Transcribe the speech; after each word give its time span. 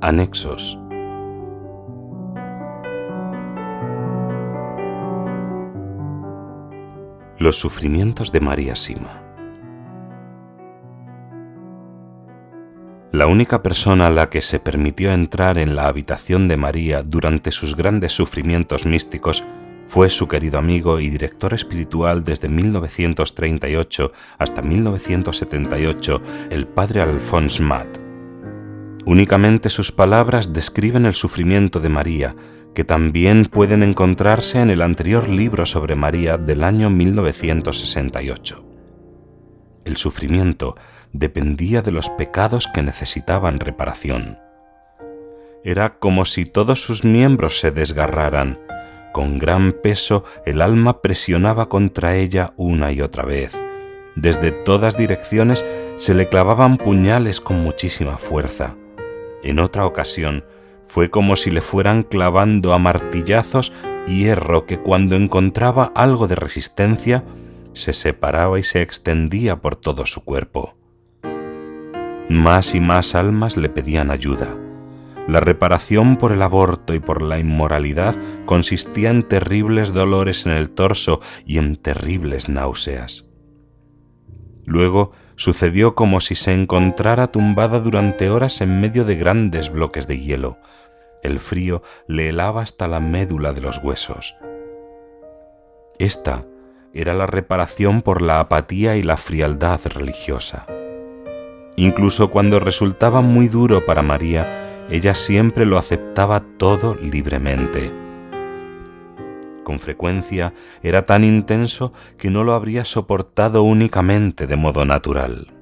Anexos. 0.00 0.78
Los 7.38 7.58
sufrimientos 7.58 8.30
de 8.30 8.38
María 8.38 8.76
Sima. 8.76 9.20
La 13.10 13.26
única 13.26 13.60
persona 13.60 14.06
a 14.06 14.10
la 14.10 14.30
que 14.30 14.40
se 14.40 14.60
permitió 14.60 15.10
entrar 15.10 15.58
en 15.58 15.74
la 15.74 15.88
habitación 15.88 16.46
de 16.46 16.56
María 16.56 17.02
durante 17.02 17.50
sus 17.50 17.74
grandes 17.74 18.12
sufrimientos 18.12 18.86
místicos 18.86 19.42
fue 19.88 20.10
su 20.10 20.28
querido 20.28 20.60
amigo 20.60 21.00
y 21.00 21.10
director 21.10 21.54
espiritual 21.54 22.22
desde 22.22 22.48
1938 22.48 24.12
hasta 24.38 24.62
1978, 24.62 26.22
el 26.50 26.68
padre 26.68 27.00
Alphonse 27.00 27.60
Matt 27.60 28.07
Únicamente 29.08 29.70
sus 29.70 29.90
palabras 29.90 30.52
describen 30.52 31.06
el 31.06 31.14
sufrimiento 31.14 31.80
de 31.80 31.88
María, 31.88 32.36
que 32.74 32.84
también 32.84 33.46
pueden 33.46 33.82
encontrarse 33.82 34.60
en 34.60 34.68
el 34.68 34.82
anterior 34.82 35.30
libro 35.30 35.64
sobre 35.64 35.94
María 35.94 36.36
del 36.36 36.62
año 36.62 36.90
1968. 36.90 38.66
El 39.86 39.96
sufrimiento 39.96 40.76
dependía 41.14 41.80
de 41.80 41.90
los 41.90 42.10
pecados 42.10 42.68
que 42.74 42.82
necesitaban 42.82 43.60
reparación. 43.60 44.36
Era 45.64 45.98
como 45.98 46.26
si 46.26 46.44
todos 46.44 46.82
sus 46.82 47.02
miembros 47.02 47.60
se 47.60 47.70
desgarraran. 47.70 48.58
Con 49.14 49.38
gran 49.38 49.72
peso 49.72 50.24
el 50.44 50.60
alma 50.60 51.00
presionaba 51.00 51.70
contra 51.70 52.14
ella 52.14 52.52
una 52.58 52.92
y 52.92 53.00
otra 53.00 53.24
vez. 53.24 53.58
Desde 54.16 54.52
todas 54.52 54.98
direcciones 54.98 55.64
se 55.96 56.12
le 56.12 56.28
clavaban 56.28 56.76
puñales 56.76 57.40
con 57.40 57.62
muchísima 57.62 58.18
fuerza 58.18 58.76
en 59.50 59.58
otra 59.58 59.86
ocasión 59.86 60.44
fue 60.86 61.10
como 61.10 61.36
si 61.36 61.50
le 61.50 61.60
fueran 61.60 62.02
clavando 62.02 62.72
a 62.72 62.78
martillazos 62.78 63.72
hierro 64.06 64.66
que 64.66 64.78
cuando 64.78 65.16
encontraba 65.16 65.92
algo 65.94 66.28
de 66.28 66.34
resistencia 66.34 67.24
se 67.74 67.92
separaba 67.92 68.58
y 68.58 68.64
se 68.64 68.82
extendía 68.82 69.56
por 69.56 69.76
todo 69.76 70.06
su 70.06 70.24
cuerpo. 70.24 70.74
Más 72.28 72.74
y 72.74 72.80
más 72.80 73.14
almas 73.14 73.56
le 73.56 73.68
pedían 73.68 74.10
ayuda. 74.10 74.56
La 75.28 75.40
reparación 75.40 76.16
por 76.16 76.32
el 76.32 76.42
aborto 76.42 76.94
y 76.94 77.00
por 77.00 77.20
la 77.20 77.38
inmoralidad 77.38 78.16
consistía 78.46 79.10
en 79.10 79.22
terribles 79.22 79.92
dolores 79.92 80.46
en 80.46 80.52
el 80.52 80.70
torso 80.70 81.20
y 81.44 81.58
en 81.58 81.76
terribles 81.76 82.48
náuseas. 82.48 83.26
Luego 84.64 85.12
sucedió 85.38 85.94
como 85.94 86.20
si 86.20 86.34
se 86.34 86.52
encontrara 86.52 87.28
tumbada 87.28 87.78
durante 87.78 88.28
horas 88.28 88.60
en 88.60 88.80
medio 88.80 89.04
de 89.04 89.14
grandes 89.14 89.70
bloques 89.70 90.08
de 90.08 90.18
hielo. 90.18 90.58
El 91.22 91.38
frío 91.38 91.82
le 92.08 92.28
helaba 92.28 92.62
hasta 92.62 92.88
la 92.88 92.98
médula 92.98 93.52
de 93.52 93.60
los 93.60 93.78
huesos. 93.78 94.34
Esta 95.98 96.44
era 96.92 97.14
la 97.14 97.26
reparación 97.26 98.02
por 98.02 98.20
la 98.20 98.40
apatía 98.40 98.96
y 98.96 99.02
la 99.04 99.16
frialdad 99.16 99.80
religiosa. 99.86 100.66
Incluso 101.76 102.30
cuando 102.30 102.58
resultaba 102.58 103.20
muy 103.20 103.46
duro 103.46 103.86
para 103.86 104.02
María, 104.02 104.86
ella 104.90 105.14
siempre 105.14 105.66
lo 105.66 105.78
aceptaba 105.78 106.42
todo 106.58 106.96
libremente 106.96 108.07
con 109.68 109.80
frecuencia 109.80 110.54
era 110.82 111.04
tan 111.04 111.24
intenso 111.24 111.92
que 112.16 112.30
no 112.30 112.42
lo 112.42 112.54
habría 112.54 112.86
soportado 112.86 113.64
únicamente 113.64 114.46
de 114.46 114.56
modo 114.56 114.86
natural. 114.86 115.52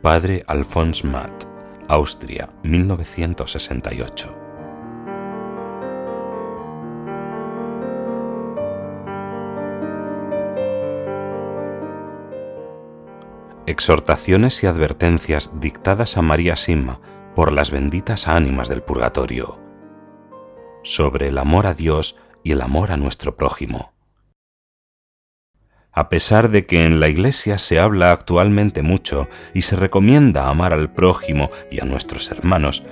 Padre 0.00 0.44
Alphonse 0.46 1.06
Matt, 1.06 1.44
Austria, 1.88 2.48
1968. 2.62 4.34
Exhortaciones 13.66 14.62
y 14.62 14.68
advertencias 14.68 15.50
dictadas 15.60 16.16
a 16.16 16.22
María 16.22 16.56
Sima 16.56 16.98
por 17.34 17.52
las 17.52 17.70
benditas 17.70 18.26
ánimas 18.26 18.70
del 18.70 18.80
purgatorio. 18.80 19.58
Sobre 20.82 21.28
el 21.28 21.36
amor 21.36 21.66
a 21.66 21.74
Dios 21.74 22.16
y 22.42 22.52
el 22.52 22.60
amor 22.60 22.92
a 22.92 22.96
nuestro 22.96 23.36
prójimo. 23.36 23.92
A 25.92 26.08
pesar 26.10 26.50
de 26.50 26.64
que 26.64 26.84
en 26.84 27.00
la 27.00 27.08
Iglesia 27.08 27.58
se 27.58 27.80
habla 27.80 28.12
actualmente 28.12 28.82
mucho 28.82 29.26
y 29.52 29.62
se 29.62 29.74
recomienda 29.74 30.48
amar 30.48 30.72
al 30.72 30.92
prójimo 30.92 31.48
y 31.72 31.80
a 31.80 31.84
nuestros 31.84 32.30
hermanos, 32.30 32.84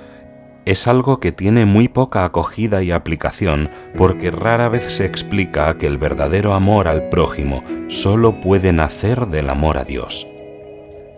es 0.65 0.87
algo 0.87 1.21
que 1.21 1.31
tiene 1.31 1.65
muy 1.65 1.87
poca 1.87 2.25
acogida 2.25 2.83
y 2.83 2.91
aplicación 2.91 3.69
porque 3.97 4.29
rara 4.29 4.67
vez 4.67 4.91
se 4.91 5.05
explica 5.05 5.77
que 5.77 5.87
el 5.87 5.97
verdadero 5.97 6.53
amor 6.53 6.89
al 6.89 7.07
prójimo 7.07 7.63
solo 7.87 8.41
puede 8.41 8.73
nacer 8.73 9.27
del 9.27 9.49
amor 9.49 9.77
a 9.77 9.85
Dios. 9.85 10.27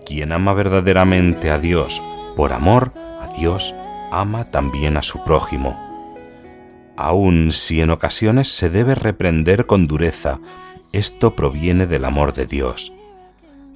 Quien 0.05 0.31
ama 0.31 0.53
verdaderamente 0.53 1.49
a 1.49 1.57
Dios 1.57 1.99
por 2.35 2.53
amor 2.53 2.91
a 2.95 3.33
Dios, 3.35 3.73
ama 4.11 4.43
también 4.51 4.95
a 4.95 5.01
su 5.01 5.23
prójimo 5.23 5.88
aun 6.99 7.51
si 7.51 7.79
en 7.79 7.91
ocasiones 7.91 8.49
se 8.49 8.69
debe 8.69 8.93
reprender 8.93 9.65
con 9.65 9.87
dureza, 9.87 10.39
esto 10.91 11.33
proviene 11.33 11.87
del 11.87 12.03
amor 12.03 12.33
de 12.33 12.45
Dios. 12.45 12.91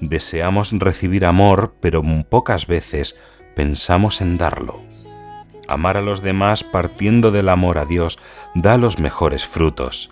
Deseamos 0.01 0.73
recibir 0.73 1.23
amor, 1.23 1.73
pero 1.79 2.03
pocas 2.29 2.67
veces 2.67 3.17
pensamos 3.56 4.19
en 4.19 4.38
darlo. 4.38 4.81
Amar 5.69 5.95
a 5.95 6.01
los 6.01 6.22
demás 6.22 6.66
partiendo 6.66 7.31
del 7.31 7.47
amor 7.47 7.78
a 7.78 7.85
Dios 7.85 8.19
da 8.56 8.78
los 8.78 9.00
mejores 9.00 9.45
frutos. 9.45 10.09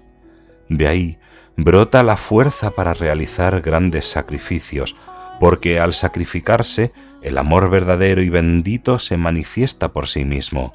De 0.70 0.88
ahí 0.88 1.18
brota 1.58 2.04
la 2.04 2.16
fuerza 2.16 2.72
para 2.72 2.94
realizar 2.94 3.60
grandes 3.60 4.10
sacrificios, 4.10 4.96
porque 5.42 5.82
al 5.82 5.92
sacrificarse, 5.92 6.92
el 7.22 7.38
amor 7.38 7.70
verdadero 7.70 8.22
y 8.22 8.30
bendito 8.30 9.00
se 9.00 9.18
manifiesta 9.18 9.92
por 9.92 10.08
sí 10.08 10.24
mismo. 10.24 10.74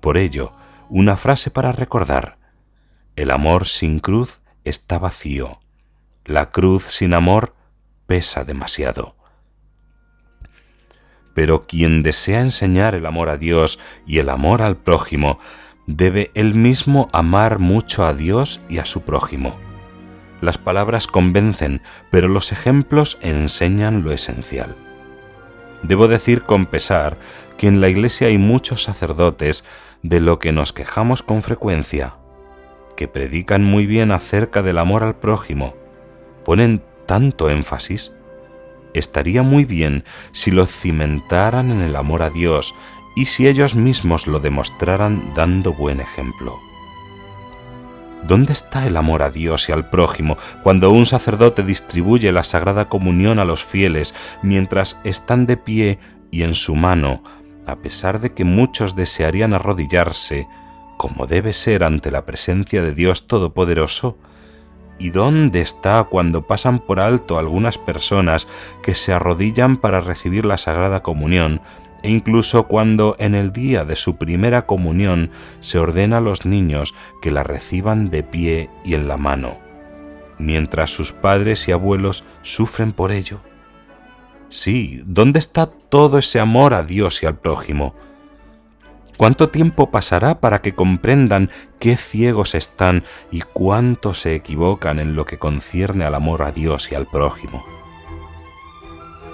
Por 0.00 0.18
ello, 0.18 0.52
una 0.92 1.16
frase 1.16 1.50
para 1.50 1.72
recordar. 1.72 2.36
El 3.16 3.30
amor 3.30 3.66
sin 3.66 3.98
cruz 3.98 4.42
está 4.62 4.98
vacío. 4.98 5.58
La 6.26 6.50
cruz 6.50 6.84
sin 6.84 7.14
amor 7.14 7.54
pesa 8.06 8.44
demasiado. 8.44 9.16
Pero 11.34 11.66
quien 11.66 12.02
desea 12.02 12.42
enseñar 12.42 12.94
el 12.94 13.06
amor 13.06 13.30
a 13.30 13.38
Dios 13.38 13.78
y 14.06 14.18
el 14.18 14.28
amor 14.28 14.60
al 14.60 14.76
prójimo, 14.76 15.38
debe 15.86 16.30
él 16.34 16.54
mismo 16.54 17.08
amar 17.14 17.58
mucho 17.58 18.04
a 18.04 18.12
Dios 18.12 18.60
y 18.68 18.76
a 18.76 18.84
su 18.84 19.00
prójimo. 19.00 19.56
Las 20.42 20.58
palabras 20.58 21.06
convencen, 21.06 21.80
pero 22.10 22.28
los 22.28 22.52
ejemplos 22.52 23.16
enseñan 23.22 24.02
lo 24.02 24.12
esencial. 24.12 24.76
Debo 25.82 26.06
decir 26.06 26.42
con 26.42 26.66
pesar 26.66 27.16
que 27.56 27.66
en 27.66 27.80
la 27.80 27.88
Iglesia 27.88 28.26
hay 28.26 28.36
muchos 28.36 28.82
sacerdotes 28.82 29.64
de 30.02 30.20
lo 30.20 30.38
que 30.38 30.52
nos 30.52 30.72
quejamos 30.72 31.22
con 31.22 31.42
frecuencia, 31.42 32.16
que 32.96 33.08
predican 33.08 33.64
muy 33.64 33.86
bien 33.86 34.12
acerca 34.12 34.62
del 34.62 34.78
amor 34.78 35.02
al 35.02 35.16
prójimo, 35.16 35.74
ponen 36.44 36.82
tanto 37.06 37.50
énfasis, 37.50 38.12
estaría 38.94 39.42
muy 39.42 39.64
bien 39.64 40.04
si 40.32 40.50
lo 40.50 40.66
cimentaran 40.66 41.70
en 41.70 41.80
el 41.80 41.96
amor 41.96 42.22
a 42.22 42.30
Dios 42.30 42.74
y 43.14 43.26
si 43.26 43.46
ellos 43.46 43.74
mismos 43.74 44.26
lo 44.26 44.40
demostraran 44.40 45.34
dando 45.34 45.72
buen 45.72 46.00
ejemplo. 46.00 46.58
¿Dónde 48.24 48.52
está 48.52 48.86
el 48.86 48.96
amor 48.96 49.22
a 49.22 49.30
Dios 49.30 49.68
y 49.68 49.72
al 49.72 49.90
prójimo 49.90 50.38
cuando 50.62 50.90
un 50.90 51.06
sacerdote 51.06 51.64
distribuye 51.64 52.30
la 52.30 52.44
Sagrada 52.44 52.88
Comunión 52.88 53.40
a 53.40 53.44
los 53.44 53.64
fieles 53.64 54.14
mientras 54.42 55.00
están 55.02 55.46
de 55.46 55.56
pie 55.56 55.98
y 56.30 56.44
en 56.44 56.54
su 56.54 56.76
mano 56.76 57.24
a 57.66 57.76
pesar 57.76 58.20
de 58.20 58.32
que 58.32 58.44
muchos 58.44 58.96
desearían 58.96 59.54
arrodillarse, 59.54 60.46
como 60.96 61.26
debe 61.26 61.52
ser 61.52 61.84
ante 61.84 62.10
la 62.10 62.24
presencia 62.24 62.82
de 62.82 62.94
Dios 62.94 63.26
Todopoderoso, 63.26 64.16
¿Y 64.98 65.10
dónde 65.10 65.62
está 65.62 66.04
cuando 66.04 66.46
pasan 66.46 66.78
por 66.78 67.00
alto 67.00 67.36
algunas 67.36 67.76
personas 67.76 68.46
que 68.84 68.94
se 68.94 69.12
arrodillan 69.12 69.78
para 69.78 70.00
recibir 70.00 70.44
la 70.44 70.58
Sagrada 70.58 71.02
Comunión 71.02 71.60
e 72.04 72.10
incluso 72.10 72.68
cuando 72.68 73.16
en 73.18 73.34
el 73.34 73.52
día 73.52 73.84
de 73.84 73.96
su 73.96 74.16
primera 74.16 74.66
comunión 74.66 75.30
se 75.60 75.78
ordena 75.78 76.18
a 76.18 76.20
los 76.20 76.46
niños 76.46 76.94
que 77.20 77.30
la 77.30 77.42
reciban 77.42 78.10
de 78.10 78.22
pie 78.22 78.70
y 78.84 78.94
en 78.94 79.08
la 79.08 79.16
mano, 79.16 79.58
mientras 80.38 80.90
sus 80.90 81.12
padres 81.12 81.66
y 81.68 81.72
abuelos 81.72 82.24
sufren 82.42 82.92
por 82.92 83.12
ello? 83.12 83.40
Sí, 84.52 85.00
¿dónde 85.06 85.38
está 85.38 85.64
todo 85.64 86.18
ese 86.18 86.38
amor 86.38 86.74
a 86.74 86.82
Dios 86.82 87.22
y 87.22 87.26
al 87.26 87.38
prójimo? 87.38 87.94
¿Cuánto 89.16 89.48
tiempo 89.48 89.90
pasará 89.90 90.40
para 90.40 90.60
que 90.60 90.74
comprendan 90.74 91.48
qué 91.80 91.96
ciegos 91.96 92.54
están 92.54 93.02
y 93.30 93.40
cuánto 93.40 94.12
se 94.12 94.34
equivocan 94.34 94.98
en 94.98 95.16
lo 95.16 95.24
que 95.24 95.38
concierne 95.38 96.04
al 96.04 96.14
amor 96.14 96.42
a 96.42 96.52
Dios 96.52 96.92
y 96.92 96.94
al 96.94 97.06
prójimo? 97.06 97.64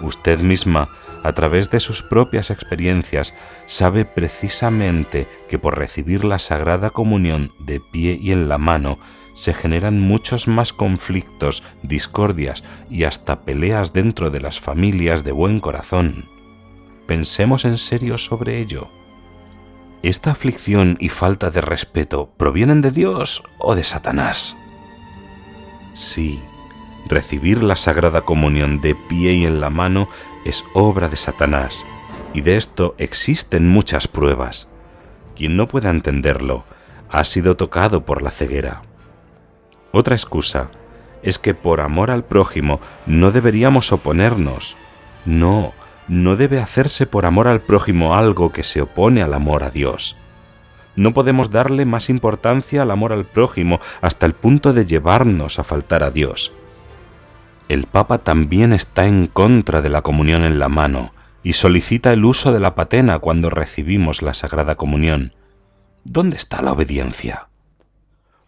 Usted 0.03 0.39
misma 0.39 0.89
a 1.25 1.33
través 1.33 1.69
de 1.69 1.81
sus 1.81 2.05
propias 2.05 2.53
experiencias, 2.53 3.35
sabe 3.67 4.05
precisamente 4.05 5.27
que 5.49 5.59
por 5.59 5.77
recibir 5.77 6.25
la 6.25 6.39
Sagrada 6.39 6.91
Comunión 6.91 7.51
de 7.59 7.81
pie 7.81 8.17
y 8.21 8.31
en 8.31 8.49
la 8.49 8.59
mano, 8.59 9.01
se 9.39 9.55
generan 9.55 10.01
muchos 10.01 10.49
más 10.49 10.73
conflictos, 10.73 11.63
discordias 11.85 12.65
y 12.91 13.05
hasta 13.05 13.43
peleas 13.43 13.93
dentro 13.93 14.31
de 14.31 14.41
las 14.41 14.59
familias 14.59 15.23
de 15.23 15.31
buen 15.31 15.61
corazón. 15.61 16.25
Pensemos 17.07 17.65
en 17.65 17.79
serio 17.79 18.19
sobre 18.19 18.59
ello. 18.59 18.89
¿Esta 20.03 20.33
aflicción 20.33 20.97
y 20.99 21.09
falta 21.09 21.53
de 21.53 21.61
respeto 21.61 22.33
provienen 22.37 22.81
de 22.81 22.91
Dios 22.91 23.45
o 23.61 23.77
de 23.77 23.85
Satanás? 23.85 24.57
Sí, 25.95 26.41
recibir 27.07 27.63
la 27.63 27.77
Sagrada 27.77 28.23
Comunión 28.23 28.81
de 28.81 28.97
pie 28.97 29.35
y 29.35 29.45
en 29.45 29.61
la 29.61 29.71
mano 29.71 30.09
es 30.45 30.65
obra 30.75 31.09
de 31.09 31.17
Satanás, 31.17 31.85
y 32.35 32.41
de 32.41 32.57
esto 32.57 32.97
existen 32.99 33.69
muchas 33.69 34.09
pruebas. 34.09 34.69
Quien 35.37 35.57
no 35.57 35.69
pueda 35.69 35.91
entenderlo 35.91 36.65
ha 37.09 37.23
sido 37.23 37.57
tocado 37.57 38.05
por 38.05 38.21
la 38.21 38.33
ceguera. 38.33 38.83
Otra 39.93 40.15
excusa 40.15 40.69
es 41.23 41.39
que 41.39 41.55
por 41.55 41.81
amor 41.81 42.11
al 42.11 42.25
prójimo 42.25 42.81
no 43.07 43.31
deberíamos 43.31 43.93
oponernos. 43.93 44.77
No, 45.25 45.73
no 46.09 46.37
debe 46.37 46.61
hacerse 46.61 47.07
por 47.07 47.27
amor 47.27 47.49
al 47.49 47.61
prójimo 47.61 48.15
algo 48.15 48.53
que 48.53 48.63
se 48.63 48.81
opone 48.81 49.23
al 49.23 49.35
amor 49.35 49.63
a 49.63 49.71
Dios. 49.71 50.17
No 50.97 51.13
podemos 51.13 51.51
darle 51.51 51.85
más 51.85 52.11
importancia 52.11 52.83
al 52.83 52.91
amor 52.91 53.13
al 53.13 53.25
prójimo 53.25 53.81
hasta 54.01 54.27
el 54.27 54.35
punto 54.35 54.73
de 54.73 54.87
llevarnos 54.87 55.59
a 55.59 55.65
faltar 55.65 56.03
a 56.03 56.11
Dios 56.11 56.53
el 57.69 57.87
Papa 57.87 58.19
también 58.19 58.73
está 58.73 59.07
en 59.07 59.27
contra 59.27 59.83
de 59.83 59.91
la 59.91 60.03
comunión 60.03 60.43
en 60.45 60.59
la 60.59 60.69
mano 60.69 61.13
y 61.43 61.53
solicita 61.53 62.13
el 62.13 62.25
uso 62.25 62.53
de 62.53 62.61
la 62.61 62.75
patena 62.75 63.19
cuando 63.19 63.51
recibimos 63.51 64.23
la 64.23 64.35
Sagrada 64.35 64.75
Comunión. 64.77 65.35
¿Dónde 66.05 66.37
está 66.37 66.63
la 66.63 66.73
obediencia? 66.73 67.49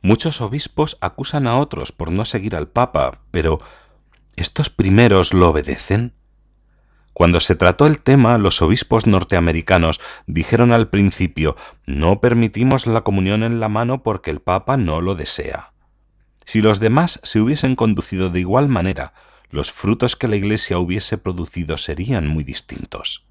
Muchos 0.02 0.40
obispos 0.40 0.96
acusan 1.00 1.46
a 1.46 1.58
otros 1.58 1.92
por 1.92 2.10
no 2.10 2.24
seguir 2.24 2.56
al 2.56 2.68
Papa, 2.68 3.20
pero 3.30 3.60
¿estos 4.36 4.70
primeros 4.70 5.34
lo 5.34 5.50
obedecen? 5.50 6.14
Cuando 7.12 7.40
se 7.40 7.54
trató 7.54 7.86
el 7.86 8.00
tema, 8.00 8.38
los 8.38 8.62
obispos 8.62 9.06
norteamericanos 9.06 10.00
dijeron 10.26 10.72
al 10.72 10.88
principio 10.88 11.56
no 11.84 12.20
permitimos 12.20 12.86
la 12.86 13.02
comunión 13.02 13.42
en 13.42 13.60
la 13.60 13.68
mano 13.68 14.02
porque 14.02 14.30
el 14.30 14.40
Papa 14.40 14.78
no 14.78 15.02
lo 15.02 15.14
desea. 15.16 15.72
Si 16.46 16.62
los 16.62 16.80
demás 16.80 17.20
se 17.22 17.40
hubiesen 17.40 17.76
conducido 17.76 18.30
de 18.30 18.40
igual 18.40 18.68
manera, 18.68 19.12
los 19.50 19.70
frutos 19.70 20.16
que 20.16 20.28
la 20.28 20.36
Iglesia 20.36 20.78
hubiese 20.78 21.18
producido 21.18 21.76
serían 21.76 22.26
muy 22.26 22.42
distintos. 22.42 23.26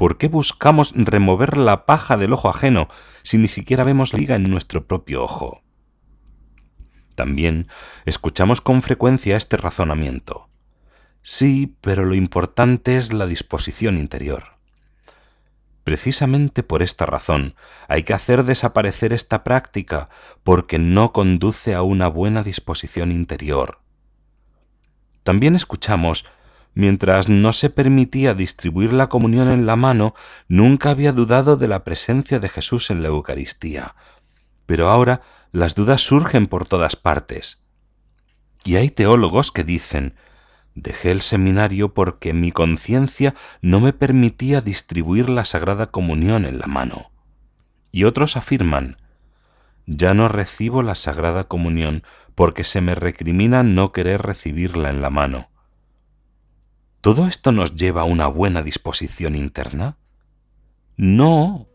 ¿Por 0.00 0.16
qué 0.16 0.28
buscamos 0.28 0.94
remover 0.94 1.58
la 1.58 1.84
paja 1.84 2.16
del 2.16 2.32
ojo 2.32 2.48
ajeno 2.48 2.88
si 3.22 3.36
ni 3.36 3.48
siquiera 3.48 3.84
vemos 3.84 4.14
la 4.14 4.18
liga 4.18 4.34
en 4.34 4.44
nuestro 4.44 4.86
propio 4.86 5.22
ojo? 5.22 5.60
También 7.16 7.68
escuchamos 8.06 8.62
con 8.62 8.80
frecuencia 8.80 9.36
este 9.36 9.58
razonamiento. 9.58 10.48
Sí, 11.20 11.76
pero 11.82 12.06
lo 12.06 12.14
importante 12.14 12.96
es 12.96 13.12
la 13.12 13.26
disposición 13.26 13.98
interior. 13.98 14.56
Precisamente 15.84 16.62
por 16.62 16.82
esta 16.82 17.04
razón 17.04 17.54
hay 17.86 18.02
que 18.02 18.14
hacer 18.14 18.44
desaparecer 18.44 19.12
esta 19.12 19.44
práctica 19.44 20.08
porque 20.42 20.78
no 20.78 21.12
conduce 21.12 21.74
a 21.74 21.82
una 21.82 22.08
buena 22.08 22.42
disposición 22.42 23.12
interior. 23.12 23.80
También 25.24 25.56
escuchamos, 25.56 26.24
mientras 26.74 27.28
no 27.28 27.52
se 27.52 27.70
permitía 27.70 28.34
distribuir 28.34 28.92
la 28.92 29.08
comunión 29.08 29.50
en 29.50 29.66
la 29.66 29.76
mano, 29.76 30.14
nunca 30.48 30.90
había 30.90 31.12
dudado 31.12 31.56
de 31.56 31.68
la 31.68 31.84
presencia 31.84 32.38
de 32.38 32.48
Jesús 32.48 32.90
en 32.90 33.02
la 33.02 33.08
Eucaristía. 33.08 33.94
Pero 34.66 34.88
ahora 34.88 35.22
las 35.52 35.74
dudas 35.74 36.02
surgen 36.02 36.46
por 36.46 36.66
todas 36.66 36.96
partes. 36.96 37.58
Y 38.64 38.76
hay 38.76 38.90
teólogos 38.90 39.50
que 39.50 39.64
dicen, 39.64 40.14
Dejé 40.74 41.10
el 41.10 41.20
seminario 41.20 41.94
porque 41.94 42.32
mi 42.32 42.52
conciencia 42.52 43.34
no 43.60 43.80
me 43.80 43.92
permitía 43.92 44.60
distribuir 44.60 45.28
la 45.28 45.44
Sagrada 45.44 45.86
Comunión 45.90 46.46
en 46.46 46.58
la 46.58 46.66
mano. 46.66 47.10
Y 47.90 48.04
otros 48.04 48.36
afirman, 48.36 48.96
ya 49.86 50.14
no 50.14 50.28
recibo 50.28 50.82
la 50.82 50.94
Sagrada 50.94 51.44
Comunión 51.44 52.04
porque 52.34 52.62
se 52.62 52.80
me 52.80 52.94
recrimina 52.94 53.62
no 53.62 53.92
querer 53.92 54.22
recibirla 54.22 54.90
en 54.90 55.02
la 55.02 55.10
mano. 55.10 55.49
¿Todo 57.00 57.26
esto 57.26 57.50
nos 57.50 57.76
lleva 57.76 58.02
a 58.02 58.04
una 58.04 58.26
buena 58.26 58.62
disposición 58.62 59.34
interna? 59.34 59.96
No, 60.98 61.66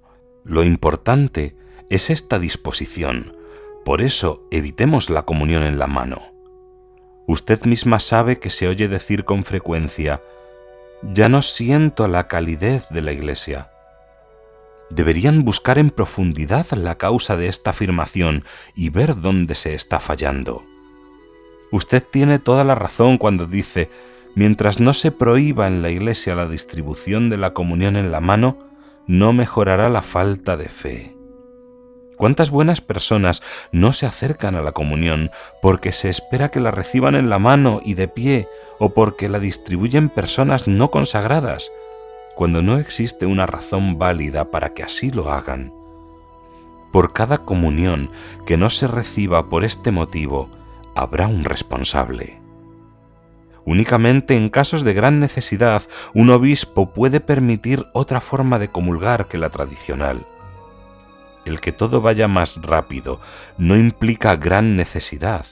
lo 0.43 0.63
importante 0.63 1.55
es 1.89 2.11
esta 2.11 2.37
disposición. 2.37 3.35
Por 3.83 4.01
eso 4.01 4.47
evitemos 4.51 5.09
la 5.09 5.23
comunión 5.23 5.63
en 5.63 5.79
la 5.79 5.87
mano. 5.87 6.21
Usted 7.27 7.63
misma 7.65 7.99
sabe 7.99 8.37
que 8.37 8.51
se 8.51 8.67
oye 8.67 8.87
decir 8.87 9.25
con 9.25 9.43
frecuencia, 9.45 10.21
ya 11.01 11.27
no 11.27 11.41
siento 11.41 12.07
la 12.07 12.27
calidez 12.27 12.87
de 12.89 13.01
la 13.01 13.11
Iglesia. 13.11 13.71
Deberían 14.91 15.43
buscar 15.43 15.79
en 15.79 15.89
profundidad 15.89 16.67
la 16.73 16.99
causa 16.99 17.35
de 17.35 17.47
esta 17.47 17.71
afirmación 17.71 18.43
y 18.75 18.89
ver 18.89 19.19
dónde 19.19 19.55
se 19.55 19.73
está 19.73 19.99
fallando. 19.99 20.63
Usted 21.71 22.03
tiene 22.03 22.37
toda 22.37 22.63
la 22.63 22.75
razón 22.75 23.17
cuando 23.17 23.47
dice, 23.47 23.89
mientras 24.35 24.79
no 24.79 24.93
se 24.93 25.11
prohíba 25.11 25.67
en 25.67 25.81
la 25.81 25.89
Iglesia 25.89 26.35
la 26.35 26.47
distribución 26.47 27.29
de 27.29 27.37
la 27.37 27.53
comunión 27.53 27.95
en 27.95 28.11
la 28.11 28.19
mano, 28.19 28.57
no 29.07 29.33
mejorará 29.33 29.89
la 29.89 30.01
falta 30.01 30.57
de 30.57 30.69
fe. 30.69 31.15
¿Cuántas 32.17 32.49
buenas 32.49 32.79
personas 32.79 33.41
no 33.71 33.91
se 33.91 34.05
acercan 34.05 34.55
a 34.55 34.61
la 34.61 34.71
comunión 34.71 35.31
porque 35.61 35.91
se 35.91 36.09
espera 36.09 36.49
que 36.49 36.61
la 36.61 36.71
reciban 36.71 37.15
en 37.15 37.29
la 37.29 37.39
mano 37.39 37.81
y 37.83 37.95
de 37.95 38.07
pie 38.07 38.47
o 38.79 38.93
porque 38.93 39.27
la 39.27 39.39
distribuyen 39.39 40.09
personas 40.09 40.67
no 40.67 40.91
consagradas, 40.91 41.71
cuando 42.35 42.61
no 42.61 42.77
existe 42.77 43.25
una 43.25 43.45
razón 43.45 43.97
válida 43.97 44.49
para 44.49 44.73
que 44.73 44.83
así 44.83 45.11
lo 45.11 45.31
hagan? 45.31 45.73
Por 46.93 47.11
cada 47.11 47.39
comunión 47.39 48.09
que 48.45 48.55
no 48.55 48.69
se 48.69 48.87
reciba 48.87 49.49
por 49.49 49.65
este 49.65 49.91
motivo, 49.91 50.49
habrá 50.95 51.27
un 51.27 51.43
responsable. 51.43 52.44
Únicamente 53.65 54.35
en 54.35 54.49
casos 54.49 54.83
de 54.83 54.93
gran 54.93 55.19
necesidad, 55.19 55.83
un 56.13 56.29
obispo 56.29 56.93
puede 56.93 57.19
permitir 57.19 57.85
otra 57.93 58.21
forma 58.21 58.59
de 58.59 58.69
comulgar 58.69 59.27
que 59.27 59.37
la 59.37 59.49
tradicional 59.49 60.25
el 61.45 61.61
que 61.61 61.71
todo 61.71 62.01
vaya 62.01 62.27
más 62.27 62.59
rápido 62.61 63.21
no 63.57 63.77
implica 63.77 64.35
gran 64.35 64.75
necesidad 64.75 65.45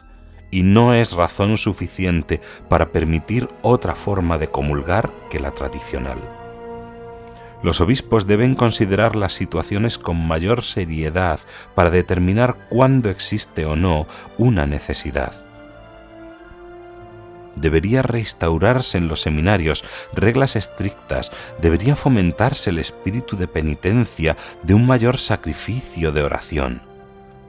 y 0.51 0.63
no 0.63 0.93
es 0.93 1.13
razón 1.13 1.57
suficiente 1.57 2.41
para 2.69 2.91
permitir 2.91 3.49
otra 3.61 3.95
forma 3.95 4.37
de 4.37 4.49
comulgar 4.49 5.11
que 5.29 5.39
la 5.39 5.51
tradicional. 5.51 6.19
Los 7.63 7.79
obispos 7.79 8.27
deben 8.27 8.55
considerar 8.55 9.15
las 9.15 9.33
situaciones 9.33 9.97
con 9.97 10.27
mayor 10.27 10.63
seriedad 10.63 11.39
para 11.75 11.89
determinar 11.89 12.67
cuándo 12.69 13.09
existe 13.09 13.65
o 13.65 13.75
no 13.75 14.05
una 14.37 14.67
necesidad 14.67 15.52
debería 17.55 18.01
reinstaurarse 18.01 18.97
en 18.97 19.07
los 19.07 19.21
seminarios 19.21 19.83
reglas 20.13 20.55
estrictas, 20.55 21.31
debería 21.61 21.95
fomentarse 21.95 22.69
el 22.69 22.79
espíritu 22.79 23.37
de 23.37 23.47
penitencia, 23.47 24.37
de 24.63 24.73
un 24.73 24.85
mayor 24.85 25.17
sacrificio 25.17 26.11
de 26.11 26.23
oración. 26.23 26.81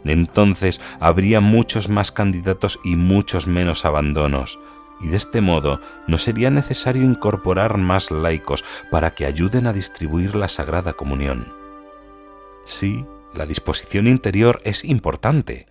Entonces 0.05 0.81
habría 1.01 1.41
muchos 1.41 1.89
más 1.89 2.13
candidatos 2.13 2.79
y 2.85 2.97
muchos 2.97 3.47
menos 3.47 3.85
abandonos, 3.85 4.59
y 5.01 5.09
de 5.09 5.17
este 5.17 5.41
modo 5.41 5.81
no 6.07 6.19
sería 6.19 6.51
necesario 6.51 7.03
incorporar 7.03 7.79
más 7.79 8.11
laicos 8.11 8.65
para 8.91 9.15
que 9.15 9.27
ayuden 9.27 9.67
a 9.67 9.73
distribuir 9.73 10.35
la 10.35 10.49
Sagrada 10.49 10.93
Comunión. 10.93 11.53
Sí, 12.67 13.05
la 13.35 13.47
disposición 13.47 14.07
interior 14.07 14.61
es 14.65 14.85
importante, 14.85 15.67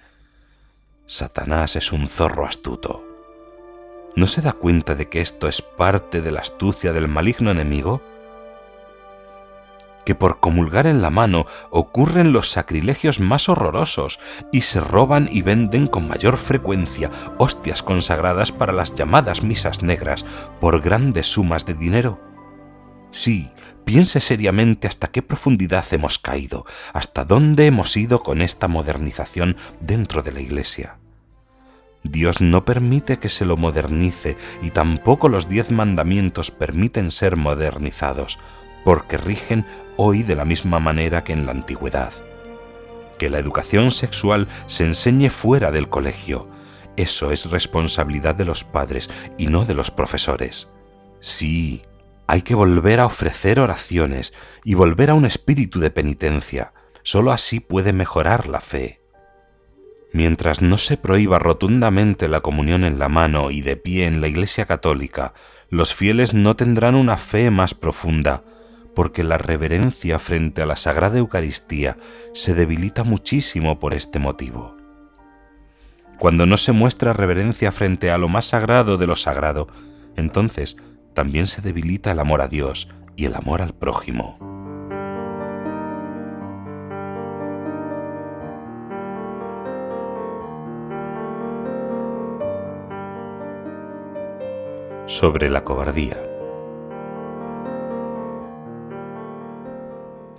Satanás 1.06 1.76
es 1.76 1.92
un 1.92 2.08
zorro 2.08 2.46
astuto. 2.46 3.13
¿No 4.16 4.28
se 4.28 4.42
da 4.42 4.54
cuenta 4.54 4.96
de 4.96 5.10
que 5.10 5.22
esto 5.22 5.48
es 5.48 5.62
parte 5.62 6.22
de 6.22 6.32
la 6.32 6.42
astucia 6.42 6.94
del 6.94 7.08
maligno 7.08 7.52
enemigo? 7.52 8.02
que 10.06 10.16
por 10.16 10.40
comulgar 10.40 10.88
en 10.88 11.02
la 11.02 11.10
mano 11.10 11.46
ocurren 11.70 12.34
los 12.34 12.52
sacrilegios 12.52 13.20
más 13.20 13.50
horrorosos 13.50 14.20
y 14.52 14.62
se 14.62 14.80
roban 14.80 15.30
y 15.32 15.42
venden 15.42 15.88
con 15.88 16.08
mayor 16.08 16.38
frecuencia 16.38 17.10
hostias 17.38 17.84
consagradas 17.84 18.52
para 18.52 18.74
las 18.74 18.94
llamadas 18.94 19.44
misas 19.44 19.82
negras 19.82 20.26
por 20.60 20.82
grandes 20.82 21.28
sumas 21.28 21.66
de 21.66 21.74
dinero. 21.74 22.20
Sí, 23.12 23.52
piense 23.86 24.20
seriamente 24.20 24.88
hasta 24.88 25.10
qué 25.10 25.22
profundidad 25.22 25.86
hemos 25.92 26.18
caído, 26.18 26.66
hasta 26.94 27.26
dónde 27.26 27.68
hemos 27.68 27.96
ido 27.96 28.24
con 28.24 28.42
esta 28.42 28.68
modernización 28.68 29.56
dentro 29.80 30.24
de 30.24 30.32
la 30.32 30.42
Iglesia. 30.42 30.98
Dios 32.04 32.42
no 32.42 32.66
permite 32.66 33.18
que 33.18 33.30
se 33.30 33.46
lo 33.46 33.58
modernice 33.58 34.38
y 34.62 34.72
tampoco 34.72 35.30
los 35.30 35.48
diez 35.48 35.72
mandamientos 35.72 36.52
permiten 36.52 37.12
ser 37.12 37.38
modernizados, 37.38 38.40
porque 38.84 39.18
rigen 39.18 39.66
hoy 39.96 40.24
de 40.24 40.36
la 40.36 40.46
misma 40.46 40.80
manera 40.80 41.24
que 41.24 41.34
en 41.34 41.46
la 41.46 41.52
antigüedad. 41.52 42.14
Que 43.18 43.30
la 43.30 43.40
educación 43.40 43.92
sexual 43.92 44.48
se 44.66 44.84
enseñe 44.84 45.30
fuera 45.30 45.72
del 45.72 45.88
colegio, 45.88 46.50
eso 46.96 47.32
es 47.32 47.50
responsabilidad 47.50 48.36
de 48.36 48.46
los 48.46 48.64
padres 48.64 49.10
y 49.38 49.48
no 49.48 49.66
de 49.66 49.74
los 49.74 49.90
profesores. 49.90 50.70
Sí, 51.22 51.84
hay 52.28 52.44
que 52.44 52.56
volver 52.56 53.00
a 53.00 53.06
ofrecer 53.06 53.60
oraciones 53.60 54.34
y 54.64 54.76
volver 54.76 55.10
a 55.10 55.16
un 55.16 55.26
espíritu 55.26 55.80
de 55.80 55.90
penitencia. 55.90 56.74
Solo 57.02 57.32
así 57.32 57.60
puede 57.60 57.94
mejorar 57.94 58.48
la 58.48 58.62
fe. 58.62 59.03
Mientras 60.14 60.62
no 60.62 60.78
se 60.78 60.96
prohíba 60.96 61.40
rotundamente 61.40 62.28
la 62.28 62.42
comunión 62.42 62.84
en 62.84 63.00
la 63.00 63.10
mano 63.10 63.50
y 63.50 63.62
de 63.62 63.76
pie 63.76 64.06
en 64.06 64.22
la 64.22 64.28
Iglesia 64.28 64.66
católica, 64.66 65.34
los 65.70 65.96
fieles 65.96 66.36
no 66.36 66.56
tendrán 66.56 66.94
una 66.94 67.18
fe 67.18 67.50
más 67.50 67.74
profunda, 67.74 68.44
porque 68.94 69.24
la 69.24 69.40
reverencia 69.40 70.20
frente 70.20 70.62
a 70.62 70.68
la 70.68 70.76
Sagrada 70.76 71.18
Eucaristía 71.18 71.98
se 72.36 72.54
debilita 72.54 73.04
muchísimo 73.04 73.80
por 73.80 73.96
este 73.96 74.20
motivo. 74.20 74.78
Cuando 76.20 76.46
no 76.46 76.58
se 76.58 76.74
muestra 76.74 77.14
reverencia 77.14 77.72
frente 77.72 78.12
a 78.12 78.20
lo 78.20 78.30
más 78.30 78.46
sagrado 78.46 78.98
de 79.00 79.08
lo 79.08 79.16
sagrado, 79.16 79.68
entonces 80.16 80.78
también 81.16 81.48
se 81.48 81.62
debilita 81.62 82.12
el 82.12 82.20
amor 82.20 82.42
a 82.42 82.48
Dios 82.48 82.88
y 83.16 83.26
el 83.26 83.34
amor 83.34 83.64
al 83.64 83.74
prójimo. 83.74 84.53
Sobre 95.14 95.48
la 95.52 95.64
cobardía. 95.64 96.18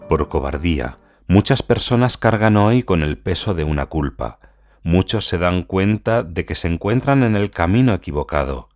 Por 0.08 0.28
cobardía, 0.28 0.96
muchas 1.28 1.62
personas 1.62 2.18
cargan 2.18 2.56
hoy 2.56 2.82
con 2.82 3.04
el 3.04 3.16
peso 3.16 3.54
de 3.54 3.62
una 3.62 3.86
culpa. 3.86 4.40
Muchos 4.82 5.28
se 5.28 5.38
dan 5.38 5.62
cuenta 5.62 6.24
de 6.24 6.44
que 6.44 6.56
se 6.56 6.66
encuentran 6.66 7.22
en 7.22 7.36
el 7.36 7.52
camino 7.52 7.94
equivocado. 7.94 8.68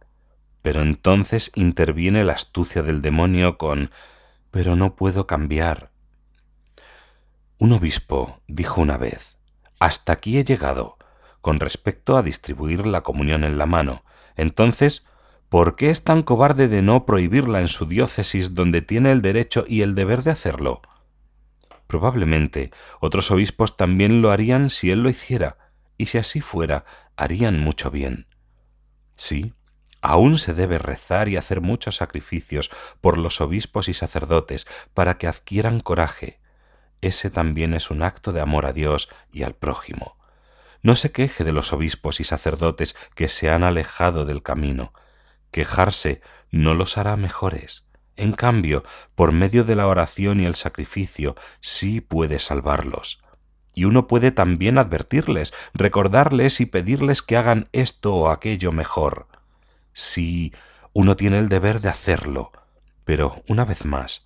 Pero 0.62 0.82
entonces 0.82 1.50
interviene 1.56 2.22
la 2.22 2.34
astucia 2.34 2.84
del 2.84 3.02
demonio 3.02 3.58
con 3.58 3.90
pero 4.52 4.76
no 4.76 4.94
puedo 4.94 5.26
cambiar. 5.26 5.90
Un 7.58 7.72
obispo 7.72 8.40
dijo 8.46 8.80
una 8.80 8.98
vez 8.98 9.36
hasta 9.80 10.12
aquí 10.12 10.38
he 10.38 10.44
llegado 10.44 10.96
con 11.40 11.58
respecto 11.58 12.16
a 12.16 12.22
distribuir 12.22 12.86
la 12.86 13.00
comunión 13.00 13.42
en 13.42 13.58
la 13.58 13.66
mano. 13.66 14.04
Entonces, 14.36 15.04
¿por 15.48 15.76
qué 15.76 15.90
es 15.90 16.04
tan 16.04 16.22
cobarde 16.22 16.68
de 16.68 16.82
no 16.82 17.06
prohibirla 17.06 17.60
en 17.60 17.68
su 17.68 17.86
diócesis 17.86 18.54
donde 18.54 18.82
tiene 18.82 19.12
el 19.12 19.22
derecho 19.22 19.64
y 19.66 19.82
el 19.82 19.94
deber 19.94 20.22
de 20.22 20.30
hacerlo? 20.30 20.82
Probablemente 21.86 22.70
otros 23.00 23.30
obispos 23.30 23.76
también 23.76 24.20
lo 24.20 24.30
harían 24.30 24.68
si 24.68 24.90
él 24.90 25.02
lo 25.02 25.10
hiciera, 25.10 25.56
y 25.96 26.06
si 26.06 26.18
así 26.18 26.40
fuera, 26.40 26.84
harían 27.16 27.58
mucho 27.58 27.90
bien. 27.90 28.26
Sí, 29.16 29.54
aún 30.00 30.38
se 30.38 30.54
debe 30.54 30.78
rezar 30.78 31.28
y 31.28 31.36
hacer 31.36 31.60
muchos 31.60 31.96
sacrificios 31.96 32.70
por 33.00 33.18
los 33.18 33.40
obispos 33.40 33.88
y 33.88 33.94
sacerdotes 33.94 34.66
para 34.94 35.18
que 35.18 35.26
adquieran 35.26 35.80
coraje. 35.80 36.40
Ese 37.00 37.30
también 37.30 37.74
es 37.74 37.90
un 37.90 38.02
acto 38.02 38.32
de 38.32 38.40
amor 38.40 38.66
a 38.66 38.72
Dios 38.72 39.08
y 39.32 39.42
al 39.42 39.54
prójimo. 39.54 40.16
No 40.82 40.94
se 40.94 41.10
queje 41.10 41.42
de 41.42 41.52
los 41.52 41.72
obispos 41.72 42.20
y 42.20 42.24
sacerdotes 42.24 42.96
que 43.14 43.28
se 43.28 43.50
han 43.50 43.64
alejado 43.64 44.24
del 44.24 44.42
camino. 44.42 44.92
Quejarse 45.50 46.20
no 46.50 46.74
los 46.74 46.98
hará 46.98 47.16
mejores. 47.16 47.84
En 48.16 48.32
cambio, 48.32 48.84
por 49.14 49.32
medio 49.32 49.64
de 49.64 49.76
la 49.76 49.86
oración 49.86 50.40
y 50.40 50.44
el 50.44 50.56
sacrificio, 50.56 51.36
sí 51.60 52.00
puede 52.00 52.40
salvarlos. 52.40 53.22
Y 53.74 53.84
uno 53.84 54.08
puede 54.08 54.32
también 54.32 54.76
advertirles, 54.76 55.54
recordarles 55.72 56.60
y 56.60 56.66
pedirles 56.66 57.22
que 57.22 57.36
hagan 57.36 57.68
esto 57.72 58.14
o 58.14 58.28
aquello 58.28 58.72
mejor. 58.72 59.28
Sí, 59.92 60.52
uno 60.92 61.14
tiene 61.14 61.38
el 61.38 61.48
deber 61.48 61.80
de 61.80 61.90
hacerlo, 61.90 62.50
pero, 63.04 63.42
una 63.48 63.64
vez 63.64 63.84
más, 63.84 64.24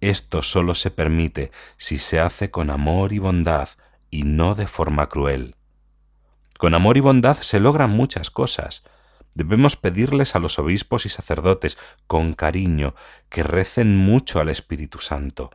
esto 0.00 0.42
solo 0.42 0.74
se 0.74 0.90
permite 0.90 1.52
si 1.76 1.98
se 1.98 2.20
hace 2.20 2.50
con 2.50 2.70
amor 2.70 3.12
y 3.12 3.18
bondad 3.18 3.68
y 4.10 4.22
no 4.22 4.54
de 4.54 4.66
forma 4.66 5.08
cruel. 5.08 5.54
Con 6.58 6.74
amor 6.74 6.96
y 6.96 7.00
bondad 7.00 7.36
se 7.36 7.60
logran 7.60 7.90
muchas 7.90 8.30
cosas, 8.30 8.84
Debemos 9.34 9.76
pedirles 9.76 10.36
a 10.36 10.38
los 10.38 10.58
obispos 10.58 11.06
y 11.06 11.08
sacerdotes 11.08 11.76
con 12.06 12.34
cariño 12.34 12.94
que 13.28 13.42
recen 13.42 13.96
mucho 13.96 14.40
al 14.40 14.48
Espíritu 14.48 14.98
Santo. 14.98 15.50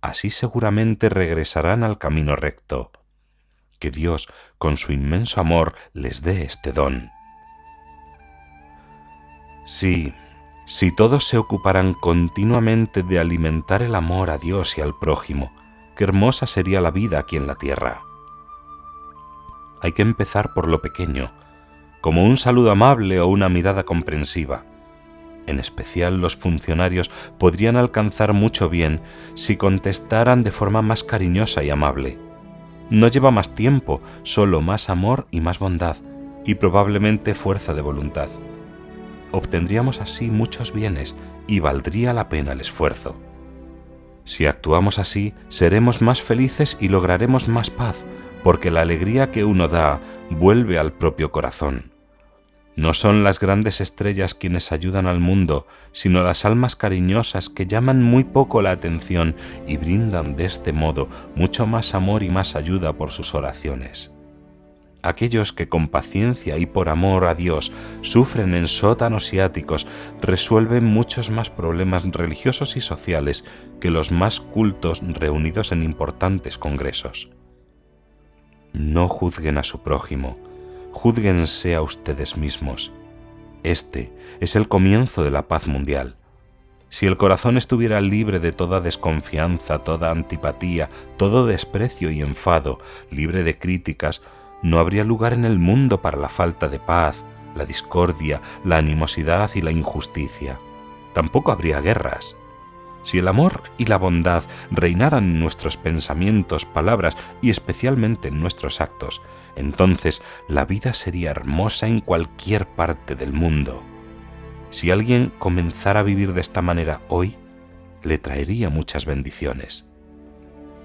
Así 0.00 0.30
seguramente 0.30 1.08
regresarán 1.08 1.84
al 1.84 1.98
camino 1.98 2.36
recto. 2.36 2.90
Que 3.78 3.90
Dios, 3.90 4.28
con 4.56 4.76
su 4.76 4.92
inmenso 4.92 5.40
amor, 5.40 5.74
les 5.92 6.22
dé 6.22 6.42
este 6.42 6.72
don. 6.72 7.10
Sí, 9.66 10.14
si 10.66 10.90
todos 10.94 11.28
se 11.28 11.36
ocuparan 11.36 11.92
continuamente 11.94 13.02
de 13.02 13.18
alimentar 13.18 13.82
el 13.82 13.94
amor 13.94 14.30
a 14.30 14.38
Dios 14.38 14.78
y 14.78 14.80
al 14.80 14.98
prójimo, 14.98 15.52
qué 15.96 16.04
hermosa 16.04 16.46
sería 16.46 16.80
la 16.80 16.90
vida 16.90 17.18
aquí 17.18 17.36
en 17.36 17.46
la 17.46 17.56
tierra. 17.56 18.00
Hay 19.82 19.92
que 19.92 20.02
empezar 20.02 20.54
por 20.54 20.66
lo 20.68 20.80
pequeño, 20.80 21.30
como 22.08 22.24
un 22.24 22.38
saludo 22.38 22.70
amable 22.70 23.20
o 23.20 23.26
una 23.26 23.50
mirada 23.50 23.84
comprensiva. 23.84 24.64
En 25.46 25.60
especial 25.60 26.22
los 26.22 26.38
funcionarios 26.38 27.10
podrían 27.36 27.76
alcanzar 27.76 28.32
mucho 28.32 28.70
bien 28.70 29.02
si 29.34 29.58
contestaran 29.58 30.42
de 30.42 30.50
forma 30.50 30.80
más 30.80 31.04
cariñosa 31.04 31.62
y 31.62 31.68
amable. 31.68 32.16
No 32.88 33.08
lleva 33.08 33.30
más 33.30 33.54
tiempo, 33.54 34.00
solo 34.22 34.62
más 34.62 34.88
amor 34.88 35.26
y 35.30 35.40
más 35.40 35.58
bondad, 35.58 35.98
y 36.46 36.54
probablemente 36.54 37.34
fuerza 37.34 37.74
de 37.74 37.82
voluntad. 37.82 38.30
Obtendríamos 39.30 40.00
así 40.00 40.30
muchos 40.30 40.72
bienes 40.72 41.14
y 41.46 41.60
valdría 41.60 42.14
la 42.14 42.30
pena 42.30 42.52
el 42.52 42.62
esfuerzo. 42.62 43.20
Si 44.24 44.46
actuamos 44.46 44.98
así, 44.98 45.34
seremos 45.50 46.00
más 46.00 46.22
felices 46.22 46.78
y 46.80 46.88
lograremos 46.88 47.48
más 47.48 47.68
paz, 47.68 48.06
porque 48.42 48.70
la 48.70 48.80
alegría 48.80 49.30
que 49.30 49.44
uno 49.44 49.68
da 49.68 50.00
vuelve 50.30 50.78
al 50.78 50.94
propio 50.94 51.30
corazón. 51.32 51.97
No 52.78 52.94
son 52.94 53.24
las 53.24 53.40
grandes 53.40 53.80
estrellas 53.80 54.36
quienes 54.36 54.70
ayudan 54.70 55.08
al 55.08 55.18
mundo, 55.18 55.66
sino 55.90 56.22
las 56.22 56.44
almas 56.44 56.76
cariñosas 56.76 57.50
que 57.50 57.66
llaman 57.66 58.04
muy 58.04 58.22
poco 58.22 58.62
la 58.62 58.70
atención 58.70 59.34
y 59.66 59.76
brindan 59.76 60.36
de 60.36 60.44
este 60.44 60.72
modo 60.72 61.08
mucho 61.34 61.66
más 61.66 61.92
amor 61.96 62.22
y 62.22 62.30
más 62.30 62.54
ayuda 62.54 62.92
por 62.92 63.10
sus 63.10 63.34
oraciones. 63.34 64.12
Aquellos 65.02 65.52
que 65.52 65.68
con 65.68 65.88
paciencia 65.88 66.56
y 66.56 66.66
por 66.66 66.88
amor 66.88 67.24
a 67.24 67.34
Dios 67.34 67.72
sufren 68.02 68.54
en 68.54 68.68
sótanos 68.68 69.32
y 69.32 69.40
áticos 69.40 69.88
resuelven 70.22 70.84
muchos 70.84 71.30
más 71.30 71.50
problemas 71.50 72.04
religiosos 72.04 72.76
y 72.76 72.80
sociales 72.80 73.44
que 73.80 73.90
los 73.90 74.12
más 74.12 74.38
cultos 74.38 75.02
reunidos 75.04 75.72
en 75.72 75.82
importantes 75.82 76.58
congresos. 76.58 77.28
No 78.72 79.08
juzguen 79.08 79.58
a 79.58 79.64
su 79.64 79.82
prójimo, 79.82 80.38
júzguense 80.98 81.76
a 81.76 81.80
ustedes 81.80 82.36
mismos. 82.36 82.90
Este 83.62 84.12
es 84.40 84.56
el 84.56 84.66
comienzo 84.66 85.22
de 85.22 85.30
la 85.30 85.46
paz 85.46 85.68
mundial. 85.68 86.16
Si 86.88 87.06
el 87.06 87.16
corazón 87.16 87.56
estuviera 87.56 88.00
libre 88.00 88.40
de 88.40 88.50
toda 88.50 88.80
desconfianza, 88.80 89.78
toda 89.84 90.10
antipatía, 90.10 90.90
todo 91.16 91.46
desprecio 91.46 92.10
y 92.10 92.20
enfado, 92.20 92.80
libre 93.12 93.44
de 93.44 93.56
críticas, 93.56 94.22
no 94.64 94.80
habría 94.80 95.04
lugar 95.04 95.34
en 95.34 95.44
el 95.44 95.60
mundo 95.60 96.02
para 96.02 96.18
la 96.18 96.28
falta 96.28 96.66
de 96.66 96.80
paz, 96.80 97.24
la 97.54 97.64
discordia, 97.64 98.40
la 98.64 98.78
animosidad 98.78 99.52
y 99.54 99.62
la 99.62 99.70
injusticia. 99.70 100.58
Tampoco 101.14 101.52
habría 101.52 101.80
guerras. 101.80 102.34
Si 103.02 103.18
el 103.18 103.28
amor 103.28 103.62
y 103.78 103.86
la 103.86 103.96
bondad 103.96 104.44
reinaran 104.70 105.24
en 105.24 105.40
nuestros 105.40 105.76
pensamientos, 105.76 106.64
palabras 106.64 107.16
y 107.40 107.50
especialmente 107.50 108.28
en 108.28 108.40
nuestros 108.40 108.80
actos, 108.80 109.22
entonces 109.56 110.22
la 110.48 110.64
vida 110.64 110.94
sería 110.94 111.30
hermosa 111.30 111.86
en 111.86 112.00
cualquier 112.00 112.66
parte 112.66 113.14
del 113.14 113.32
mundo. 113.32 113.82
Si 114.70 114.90
alguien 114.90 115.32
comenzara 115.38 116.00
a 116.00 116.04
vivir 116.04 116.34
de 116.34 116.40
esta 116.40 116.60
manera 116.60 117.00
hoy, 117.08 117.36
le 118.02 118.18
traería 118.18 118.68
muchas 118.68 119.06
bendiciones. 119.06 119.86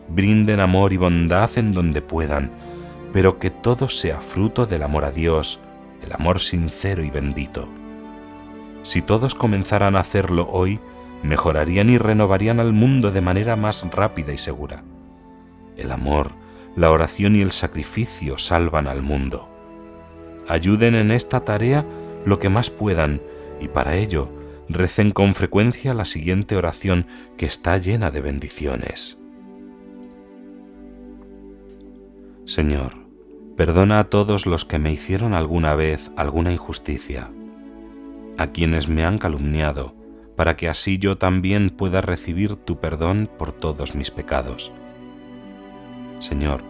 Brinden 0.10 0.60
amor 0.60 0.94
y 0.94 0.98
bondad 0.98 1.50
en 1.58 1.74
donde 1.74 2.02
puedan, 2.02 2.52
pero 3.12 3.40
que 3.40 3.50
todo 3.50 3.90
sea 3.90 4.22
fruto 4.22 4.66
del 4.66 4.84
amor 4.84 5.06
a 5.06 5.12
Dios, 5.12 5.60
el 6.02 6.12
amor 6.14 6.40
sincero 6.40 7.04
y 7.04 7.10
bendito. 7.10 7.68
Si 8.84 9.02
todos 9.02 9.36
comenzaran 9.36 9.96
a 9.96 10.02
hacerlo 10.02 10.50
hoy, 10.52 10.80
mejorarían 11.24 11.90
y 11.90 11.98
renovarían 11.98 12.60
al 12.60 12.74
mundo 12.74 13.12
de 13.12 13.22
manera 13.22 13.56
más 13.56 13.84
rápida 13.90 14.34
y 14.34 14.38
segura. 14.38 14.84
El 15.78 15.92
amor, 15.92 16.32
la 16.76 16.92
oración 16.92 17.36
y 17.36 17.42
el 17.42 17.52
sacrificio 17.52 18.38
salvan 18.38 18.88
al 18.88 19.02
mundo. 19.02 19.50
Ayuden 20.48 20.96
en 20.96 21.12
esta 21.12 21.40
tarea 21.42 21.86
lo 22.26 22.40
que 22.40 22.50
más 22.50 22.70
puedan 22.70 23.22
y 23.60 23.68
para 23.68 23.96
ello 23.96 24.30
recen 24.70 25.12
con 25.12 25.36
frecuencia 25.36 25.94
la 25.94 26.06
siguiente 26.06 26.56
oración 26.56 27.08
que 27.38 27.46
está 27.46 27.78
llena 27.78 28.12
de 28.12 28.22
bendiciones. 28.22 29.18
Señor, 32.46 32.94
perdona 33.56 34.00
a 34.00 34.04
todos 34.06 34.46
los 34.46 34.66
que 34.66 34.80
me 34.80 34.92
hicieron 34.92 35.34
alguna 35.34 35.76
vez 35.76 36.12
alguna 36.18 36.52
injusticia, 36.52 37.30
a 38.38 38.48
quienes 38.48 38.90
me 38.90 39.06
han 39.06 39.18
calumniado, 39.18 39.96
para 40.36 40.56
que 40.56 40.70
así 40.70 40.98
yo 40.98 41.18
también 41.18 41.70
pueda 41.70 42.02
recibir 42.02 42.56
tu 42.56 42.80
perdón 42.80 43.30
por 43.38 43.52
todos 43.52 43.96
mis 43.96 44.12
pecados. 44.12 44.72
Señor, 46.20 46.64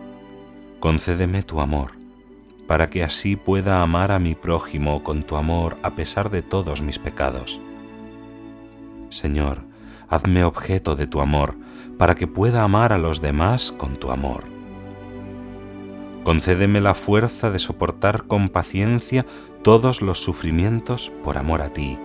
concédeme 0.80 1.44
tu 1.44 1.62
amor, 1.62 1.92
para 2.68 2.90
que 2.90 3.04
así 3.04 3.36
pueda 3.36 3.82
amar 3.82 4.12
a 4.12 4.20
mi 4.20 4.36
prójimo 4.36 5.04
con 5.04 5.24
tu 5.24 5.36
amor 5.36 5.78
a 5.84 5.92
pesar 5.92 6.30
de 6.30 6.42
todos 6.42 6.82
mis 6.82 7.00
pecados. 7.00 7.60
Señor, 9.10 9.60
hazme 10.10 10.44
objeto 10.44 10.96
de 10.96 11.08
tu 11.08 11.22
amor, 11.22 11.56
para 11.98 12.16
que 12.16 12.28
pueda 12.28 12.64
amar 12.64 12.92
a 12.92 12.98
los 12.98 13.22
demás 13.22 13.72
con 13.72 13.96
tu 13.98 14.12
amor. 14.12 14.44
Concédeme 16.24 16.82
la 16.82 16.96
fuerza 16.96 17.52
de 17.52 17.60
soportar 17.60 18.24
con 18.24 18.50
paciencia 18.50 19.26
todos 19.62 20.02
los 20.02 20.20
sufrimientos 20.20 21.12
por 21.24 21.38
amor 21.38 21.62
a 21.62 21.70
ti, 21.70 21.98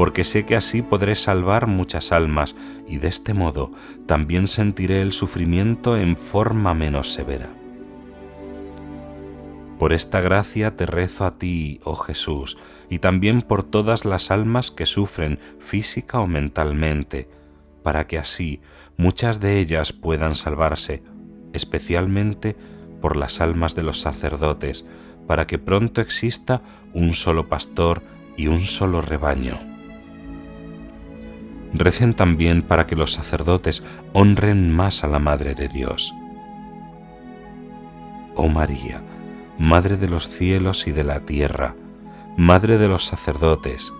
porque 0.00 0.24
sé 0.24 0.46
que 0.46 0.56
así 0.56 0.80
podré 0.80 1.14
salvar 1.14 1.66
muchas 1.66 2.10
almas 2.10 2.56
y 2.88 2.96
de 2.96 3.08
este 3.08 3.34
modo 3.34 3.70
también 4.06 4.46
sentiré 4.46 5.02
el 5.02 5.12
sufrimiento 5.12 5.98
en 5.98 6.16
forma 6.16 6.72
menos 6.72 7.12
severa. 7.12 7.50
Por 9.78 9.92
esta 9.92 10.22
gracia 10.22 10.74
te 10.74 10.86
rezo 10.86 11.26
a 11.26 11.36
ti, 11.36 11.80
oh 11.84 11.96
Jesús, 11.96 12.56
y 12.88 13.00
también 13.00 13.42
por 13.42 13.62
todas 13.62 14.06
las 14.06 14.30
almas 14.30 14.70
que 14.70 14.86
sufren 14.86 15.38
física 15.58 16.20
o 16.20 16.26
mentalmente, 16.26 17.28
para 17.82 18.06
que 18.06 18.16
así 18.16 18.62
muchas 18.96 19.38
de 19.38 19.60
ellas 19.60 19.92
puedan 19.92 20.34
salvarse, 20.34 21.02
especialmente 21.52 22.56
por 23.02 23.16
las 23.16 23.42
almas 23.42 23.74
de 23.74 23.82
los 23.82 24.00
sacerdotes, 24.00 24.86
para 25.26 25.46
que 25.46 25.58
pronto 25.58 26.00
exista 26.00 26.62
un 26.94 27.12
solo 27.12 27.50
pastor 27.50 28.02
y 28.38 28.46
un 28.46 28.62
solo 28.62 29.02
rebaño. 29.02 29.69
Recen 31.72 32.14
también 32.14 32.62
para 32.62 32.86
que 32.86 32.96
los 32.96 33.12
sacerdotes 33.12 33.82
honren 34.12 34.70
más 34.70 35.04
a 35.04 35.08
la 35.08 35.18
Madre 35.18 35.54
de 35.54 35.68
Dios. 35.68 36.12
Oh 38.34 38.48
María, 38.48 39.02
Madre 39.58 39.96
de 39.96 40.08
los 40.08 40.28
cielos 40.28 40.86
y 40.86 40.92
de 40.92 41.04
la 41.04 41.20
tierra, 41.20 41.74
Madre 42.36 42.78
de 42.78 42.88
los 42.88 43.04
sacerdotes, 43.04 43.92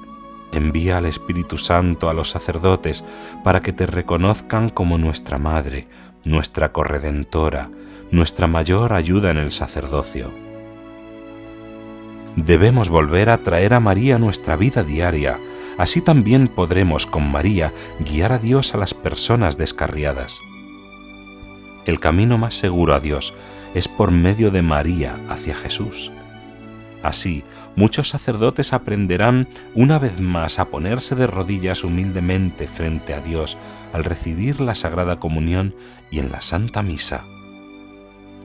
envía 0.53 0.99
al 0.99 1.07
Espíritu 1.07 1.59
Santo 1.59 2.09
a 2.09 2.15
los 2.15 2.31
sacerdotes 2.31 3.05
para 3.45 3.61
que 3.61 3.73
te 3.73 3.87
reconozcan 3.87 4.71
como 4.71 4.99
nuestra 4.99 5.39
Madre, 5.39 5.87
nuestra 6.25 6.73
corredentora, 6.73 7.71
nuestra 8.11 8.47
mayor 8.47 8.93
ayuda 8.93 9.31
en 9.31 9.37
el 9.37 9.53
sacerdocio. 9.53 10.31
Debemos 12.37 12.89
volver 12.89 13.31
a 13.31 13.39
traer 13.39 13.75
a 13.75 13.81
María 13.81 14.19
nuestra 14.19 14.57
vida 14.57 14.83
diaria, 14.83 15.39
Así 15.79 16.01
también 16.01 16.49
podremos 16.49 17.07
con 17.07 17.31
María 17.31 17.73
guiar 18.01 18.33
a 18.33 18.39
Dios 18.39 18.75
a 18.75 18.79
las 18.79 18.95
personas 18.95 19.57
descarriadas. 19.57 20.39
El 21.87 21.99
camino 21.99 22.39
más 22.39 22.55
seguro 22.55 22.95
a 22.95 23.01
Dios 23.01 23.33
es 23.75 23.89
por 23.89 24.11
medio 24.11 24.51
de 24.51 24.63
María 24.63 25.17
hacia 25.29 25.55
Jesús. 25.55 26.13
Así, 27.03 27.45
muchos 27.77 28.09
sacerdotes 28.09 28.73
aprenderán 28.73 29.49
una 29.75 29.99
vez 29.99 30.21
más 30.21 30.59
a 30.59 30.67
ponerse 30.67 31.15
de 31.15 31.27
rodillas 31.27 31.83
humildemente 31.85 32.69
frente 32.69 33.15
a 33.15 33.21
Dios 33.21 33.57
al 33.93 34.05
recibir 34.05 34.61
la 34.61 34.75
Sagrada 34.75 35.19
Comunión 35.19 35.75
y 36.11 36.19
en 36.19 36.31
la 36.31 36.43
Santa 36.43 36.83
Misa. 36.83 37.25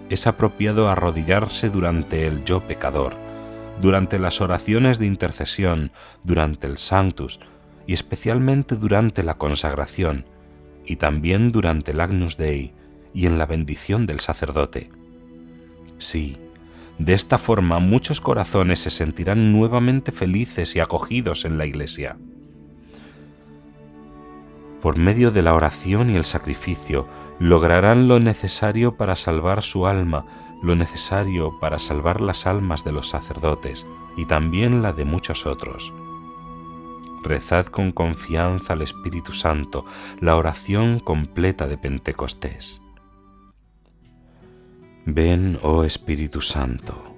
Es 0.09 0.27
apropiado 0.27 0.87
arrodillarse 0.87 1.69
durante 1.69 2.27
el 2.27 2.45
yo 2.45 2.61
pecador, 2.61 3.15
durante 3.81 4.19
las 4.19 4.41
oraciones 4.41 4.99
de 4.99 5.05
intercesión, 5.05 5.91
durante 6.23 6.67
el 6.67 6.77
Sanctus 6.77 7.39
y 7.87 7.93
especialmente 7.93 8.75
durante 8.75 9.23
la 9.23 9.35
consagración 9.35 10.25
y 10.85 10.97
también 10.97 11.51
durante 11.51 11.91
el 11.91 11.99
Agnus 11.99 12.37
Dei 12.37 12.73
y 13.13 13.25
en 13.25 13.37
la 13.37 13.45
bendición 13.45 14.05
del 14.05 14.19
sacerdote. 14.19 14.89
Sí, 15.97 16.37
de 16.97 17.13
esta 17.13 17.37
forma 17.37 17.79
muchos 17.79 18.21
corazones 18.21 18.79
se 18.79 18.89
sentirán 18.89 19.51
nuevamente 19.51 20.11
felices 20.11 20.75
y 20.75 20.79
acogidos 20.79 21.45
en 21.45 21.57
la 21.57 21.65
Iglesia. 21.65 22.17
Por 24.81 24.97
medio 24.97 25.31
de 25.31 25.41
la 25.41 25.55
oración 25.55 26.09
y 26.09 26.15
el 26.15 26.25
sacrificio 26.25 27.07
lograrán 27.39 28.07
lo 28.07 28.19
necesario 28.19 28.95
para 28.95 29.15
salvar 29.15 29.61
su 29.61 29.87
alma 29.87 30.44
lo 30.65 30.75
necesario 30.75 31.59
para 31.59 31.77
salvar 31.77 32.19
las 32.19 32.47
almas 32.47 32.83
de 32.83 32.91
los 32.91 33.07
sacerdotes 33.07 33.85
y 34.17 34.25
también 34.25 34.81
la 34.81 34.93
de 34.93 35.05
muchos 35.05 35.45
otros. 35.45 35.93
Rezad 37.23 37.67
con 37.67 37.91
confianza 37.91 38.73
al 38.73 38.81
Espíritu 38.81 39.31
Santo 39.31 39.85
la 40.19 40.35
oración 40.35 40.99
completa 40.99 41.67
de 41.67 41.77
Pentecostés. 41.77 42.81
Ven, 45.05 45.59
oh 45.61 45.83
Espíritu 45.83 46.41
Santo, 46.41 47.15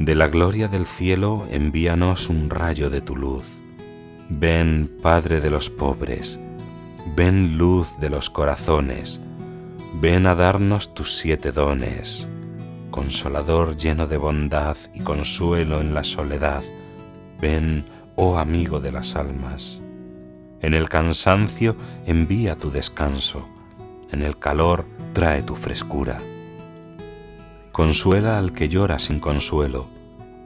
de 0.00 0.16
la 0.16 0.26
gloria 0.26 0.66
del 0.66 0.86
cielo 0.86 1.46
envíanos 1.50 2.28
un 2.28 2.50
rayo 2.50 2.90
de 2.90 3.00
tu 3.00 3.14
luz. 3.14 3.44
Ven, 4.28 4.90
Padre 5.02 5.40
de 5.40 5.50
los 5.50 5.70
pobres, 5.70 6.40
ven 7.14 7.58
luz 7.58 7.88
de 8.00 8.10
los 8.10 8.28
corazones, 8.28 9.20
ven 10.00 10.26
a 10.26 10.34
darnos 10.34 10.94
tus 10.94 11.16
siete 11.16 11.52
dones 11.52 12.28
consolador 12.92 13.76
lleno 13.76 14.06
de 14.06 14.18
bondad 14.18 14.76
y 14.94 15.00
consuelo 15.00 15.80
en 15.80 15.94
la 15.94 16.04
soledad, 16.04 16.62
ven, 17.40 17.86
oh 18.14 18.38
amigo 18.38 18.78
de 18.78 18.92
las 18.92 19.16
almas. 19.16 19.80
En 20.60 20.74
el 20.74 20.88
cansancio 20.88 21.74
envía 22.06 22.54
tu 22.54 22.70
descanso, 22.70 23.48
en 24.12 24.22
el 24.22 24.38
calor 24.38 24.84
trae 25.14 25.42
tu 25.42 25.56
frescura. 25.56 26.20
Consuela 27.72 28.38
al 28.38 28.52
que 28.52 28.68
llora 28.68 29.00
sin 29.00 29.18
consuelo, 29.18 29.88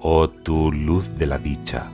oh 0.01 0.31
tu 0.31 0.73
luz 0.73 1.19
de 1.19 1.27
la 1.27 1.39
dicha. 1.39 1.91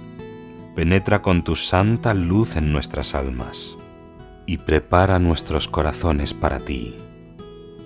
Penetra 0.76 1.22
con 1.22 1.42
tu 1.42 1.56
santa 1.56 2.14
luz 2.14 2.56
en 2.56 2.72
nuestras 2.72 3.14
almas 3.14 3.76
y 4.46 4.58
prepara 4.58 5.18
nuestros 5.18 5.66
corazones 5.66 6.34
para 6.34 6.58
ti. 6.58 6.96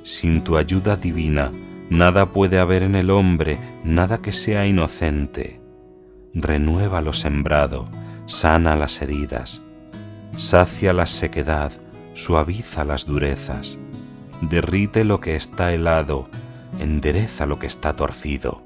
Sin 0.02 0.42
tu 0.42 0.56
ayuda 0.56 0.96
divina, 0.96 1.52
Nada 1.90 2.26
puede 2.32 2.58
haber 2.58 2.82
en 2.82 2.96
el 2.96 3.10
hombre, 3.10 3.58
nada 3.84 4.18
que 4.18 4.32
sea 4.32 4.66
inocente. 4.66 5.60
Renueva 6.34 7.00
lo 7.00 7.12
sembrado, 7.12 7.88
sana 8.26 8.74
las 8.76 9.00
heridas, 9.00 9.62
sacia 10.36 10.92
la 10.92 11.06
sequedad, 11.06 11.72
suaviza 12.14 12.84
las 12.84 13.06
durezas, 13.06 13.78
derrite 14.40 15.04
lo 15.04 15.20
que 15.20 15.36
está 15.36 15.72
helado, 15.72 16.28
endereza 16.80 17.46
lo 17.46 17.58
que 17.58 17.68
está 17.68 17.94
torcido. 17.94 18.62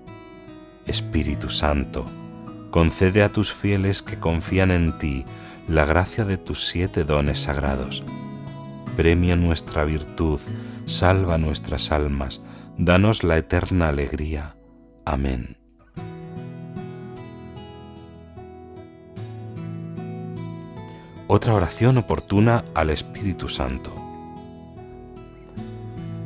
Espíritu 0.86 1.50
Santo, 1.50 2.06
concede 2.70 3.22
a 3.22 3.28
tus 3.28 3.52
fieles 3.52 4.02
que 4.02 4.18
confían 4.18 4.70
en 4.70 4.98
ti 4.98 5.24
la 5.68 5.84
gracia 5.84 6.24
de 6.24 6.38
tus 6.38 6.66
siete 6.66 7.04
dones 7.04 7.40
sagrados. 7.40 8.02
Premia 8.96 9.36
nuestra 9.36 9.84
virtud, 9.84 10.40
salva 10.86 11.38
nuestras 11.38 11.92
almas, 11.92 12.40
danos 12.82 13.24
la 13.24 13.36
eterna 13.36 13.88
alegría. 13.88 14.56
Amén. 15.04 15.58
Otra 21.26 21.52
oración 21.52 21.98
oportuna 21.98 22.64
al 22.72 22.88
Espíritu 22.88 23.48
Santo. 23.48 23.94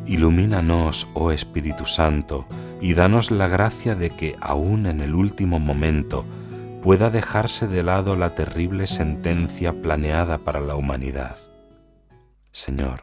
Ilumínanos, 0.06 1.08
oh 1.14 1.32
Espíritu 1.32 1.86
Santo, 1.86 2.46
y 2.80 2.94
danos 2.94 3.32
la 3.32 3.48
gracia 3.48 3.96
de 3.96 4.10
que, 4.10 4.36
aun 4.40 4.86
en 4.86 5.00
el 5.00 5.16
último 5.16 5.58
momento, 5.58 6.24
pueda 6.84 7.10
dejarse 7.10 7.66
de 7.66 7.82
lado 7.82 8.14
la 8.14 8.36
terrible 8.36 8.86
sentencia 8.86 9.72
planeada 9.72 10.38
para 10.38 10.60
la 10.60 10.76
humanidad. 10.76 11.36
Señor, 12.52 13.02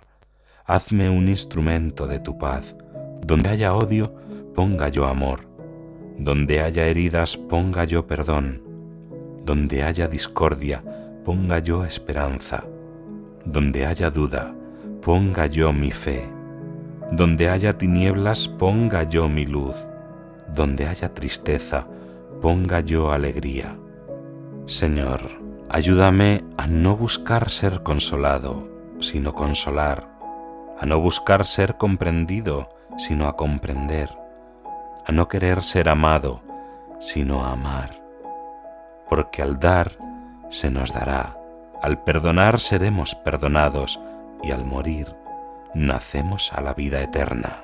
hazme 0.66 1.10
un 1.10 1.28
instrumento 1.28 2.08
de 2.08 2.20
tu 2.20 2.38
paz. 2.38 2.78
Donde 3.26 3.50
haya 3.50 3.74
odio, 3.74 4.14
ponga 4.56 4.90
yo 4.90 5.06
amor. 5.06 5.42
Donde 6.18 6.62
haya 6.62 6.88
heridas, 6.88 7.38
ponga 7.38 7.84
yo 7.86 8.08
perdón. 8.08 8.62
Donde 9.44 9.84
haya 9.84 10.08
discordia, 10.08 10.84
ponga 11.26 11.60
yo 11.60 11.86
esperanza. 11.86 12.64
Donde 13.46 13.86
haya 13.86 14.12
duda, 14.12 14.54
ponga 15.02 15.48
yo 15.48 15.74
mi 15.74 15.92
fe. 15.92 16.30
Donde 17.12 17.50
haya 17.50 17.78
tinieblas, 17.78 18.48
ponga 18.48 19.04
yo 19.04 19.28
mi 19.28 19.46
luz. 19.46 19.76
Donde 20.54 20.88
haya 20.88 21.14
tristeza, 21.14 21.88
ponga 22.42 22.82
yo 22.82 23.12
alegría. 23.12 23.76
Señor, 24.66 25.22
ayúdame 25.70 26.44
a 26.58 26.68
no 26.68 26.96
buscar 26.96 27.50
ser 27.50 27.84
consolado, 27.84 28.68
sino 29.00 29.34
consolar, 29.34 30.08
a 30.80 30.86
no 30.86 31.00
buscar 31.00 31.46
ser 31.46 31.78
comprendido, 31.78 32.70
sino 32.98 33.28
a 33.28 33.36
comprender, 33.36 34.10
a 35.06 35.12
no 35.12 35.28
querer 35.28 35.64
ser 35.64 35.90
amado, 35.90 36.42
sino 37.00 37.44
a 37.44 37.52
amar. 37.52 38.02
Porque 39.10 39.42
al 39.42 39.60
dar 39.60 39.98
se 40.50 40.70
nos 40.70 40.94
dará, 40.94 41.38
al 41.82 42.04
perdonar 42.04 42.60
seremos 42.60 43.16
perdonados 43.16 44.00
y 44.44 44.52
al 44.52 44.66
morir 44.66 45.16
nacemos 45.74 46.52
a 46.54 46.62
la 46.62 46.74
vida 46.74 47.02
eterna. 47.02 47.64